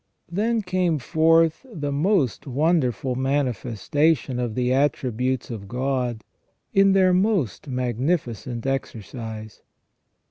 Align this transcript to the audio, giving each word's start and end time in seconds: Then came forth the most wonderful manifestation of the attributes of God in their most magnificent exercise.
Then 0.31 0.63
came 0.63 0.97
forth 0.97 1.63
the 1.71 1.91
most 1.91 2.47
wonderful 2.47 3.13
manifestation 3.13 4.39
of 4.39 4.55
the 4.55 4.73
attributes 4.73 5.51
of 5.51 5.67
God 5.67 6.23
in 6.73 6.93
their 6.93 7.13
most 7.13 7.67
magnificent 7.67 8.65
exercise. 8.65 9.61